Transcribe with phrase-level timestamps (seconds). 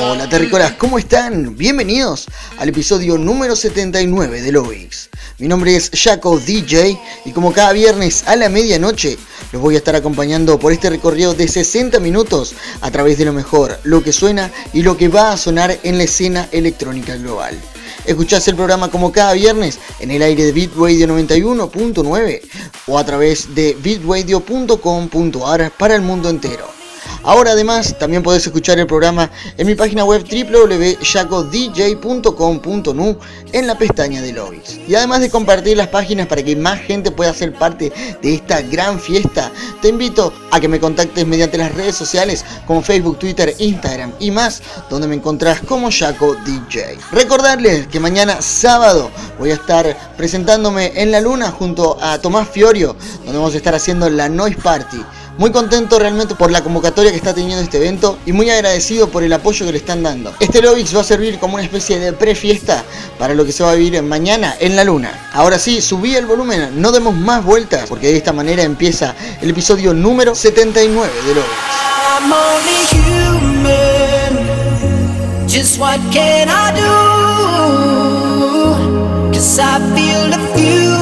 [0.00, 1.56] Hola terricolas, ¿cómo están?
[1.56, 2.26] Bienvenidos
[2.58, 5.08] al episodio número 79 de Lovix.
[5.38, 9.18] Mi nombre es Jaco DJ y como cada viernes a la medianoche
[9.52, 13.32] los voy a estar acompañando por este recorrido de 60 minutos a través de lo
[13.32, 17.58] mejor, lo que suena y lo que va a sonar en la escena electrónica global.
[18.04, 22.40] Escuchás el programa como cada viernes en el aire de Bitradio 91.9
[22.86, 26.77] o a través de bitradio.com.ar para el mundo entero.
[27.22, 33.18] Ahora además también podés escuchar el programa en mi página web www.jacodj.com.nu
[33.52, 34.78] en la pestaña de lobbies.
[34.86, 37.92] Y además de compartir las páginas para que más gente pueda ser parte
[38.22, 39.50] de esta gran fiesta,
[39.82, 44.30] te invito a que me contactes mediante las redes sociales como Facebook, Twitter, Instagram y
[44.30, 46.98] más, donde me encontrás como Jaco DJ.
[47.12, 52.96] Recordarles que mañana sábado voy a estar presentándome en la luna junto a Tomás Fiorio,
[53.24, 55.04] donde vamos a estar haciendo la Noise Party.
[55.38, 59.22] Muy contento realmente por la convocatoria que está teniendo este evento y muy agradecido por
[59.22, 60.34] el apoyo que le están dando.
[60.40, 62.82] Este Lovix va a servir como una especie de pre-fiesta
[63.20, 65.30] para lo que se va a vivir mañana en la luna.
[65.32, 69.50] Ahora sí, subí el volumen, no demos más vueltas porque de esta manera empieza el
[69.50, 71.34] episodio número 79 de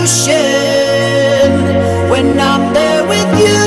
[0.06, 0.50] fusion
[2.10, 3.65] when I'm there with you.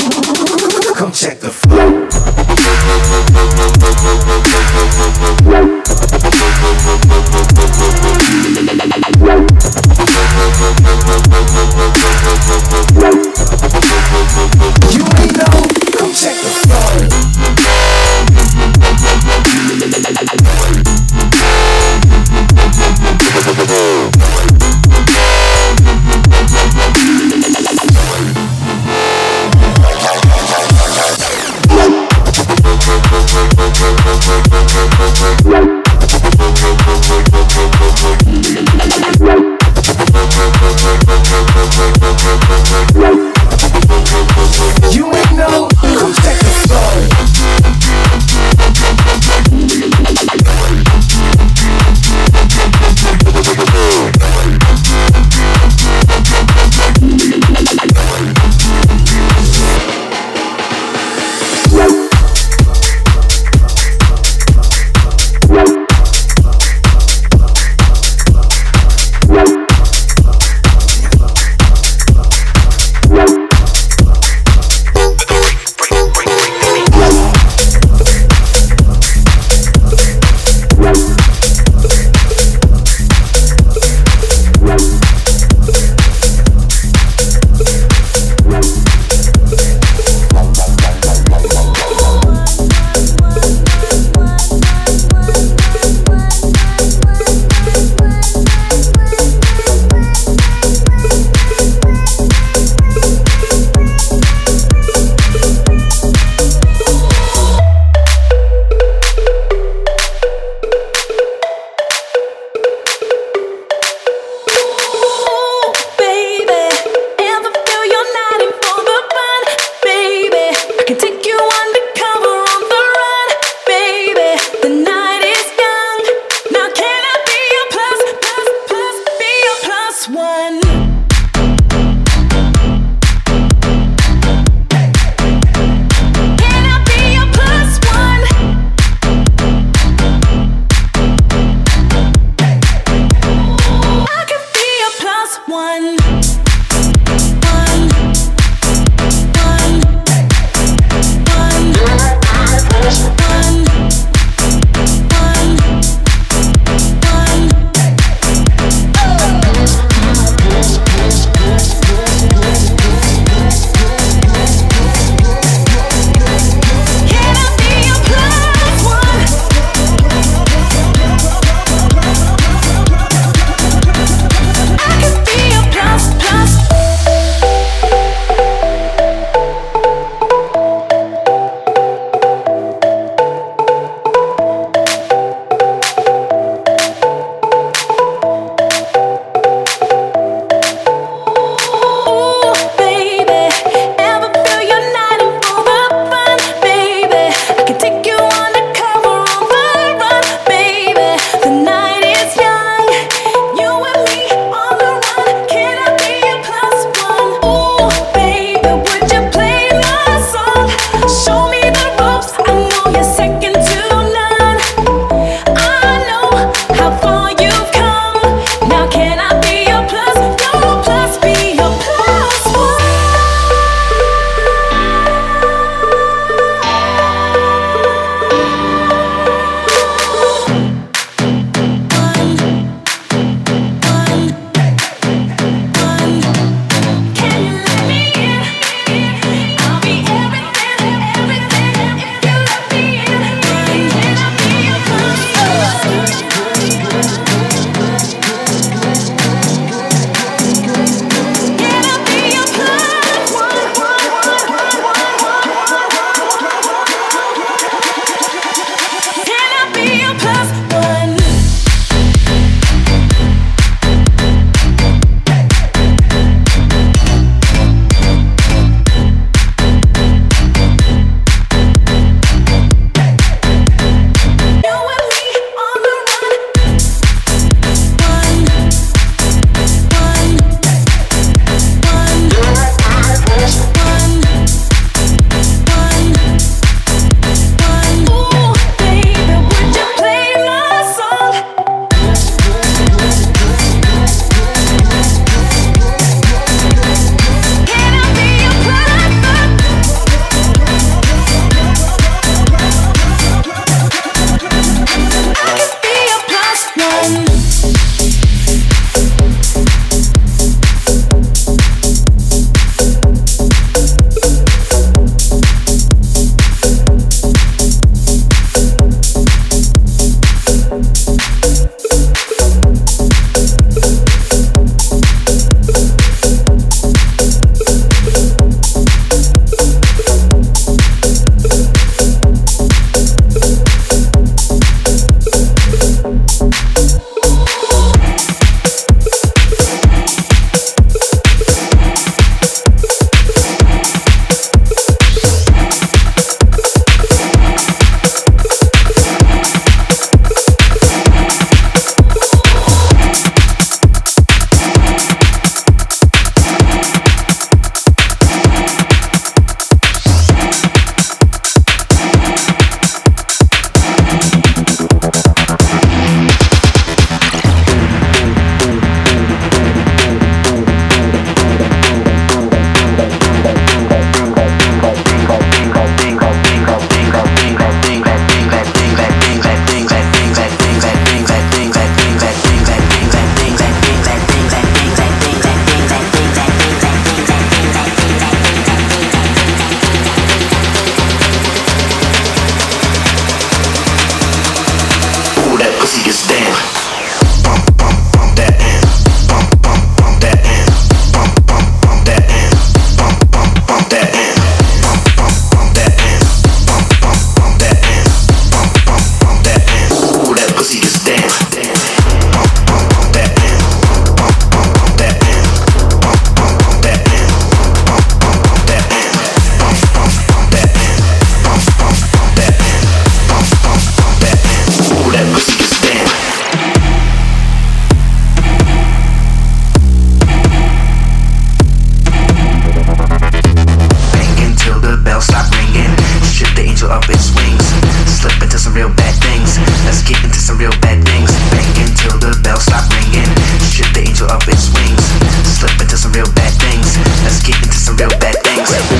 [439.55, 439.85] things.
[439.85, 441.31] Let's get into some real bad things.
[441.51, 443.27] Bang until the bell stop ringing.
[443.71, 445.03] Shoot the angel up its wings.
[445.47, 446.97] Slip into some real bad things.
[447.23, 448.90] Let's get into some real bad things.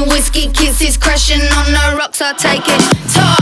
[0.00, 3.14] Whiskey kisses, crashing on the rocks, I take it.
[3.14, 3.35] Talk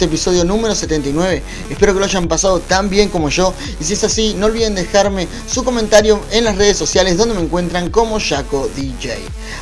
[0.00, 1.42] Este episodio número 79.
[1.68, 3.52] Espero que lo hayan pasado tan bien como yo.
[3.78, 7.42] Y si es así, no olviden dejarme su comentario en las redes sociales donde me
[7.42, 9.18] encuentran como Jaco DJ.